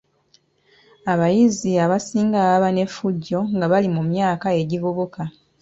[1.11, 5.21] Abayizi abasinga baba n'effujjo nga bali mu myaka egivubuka.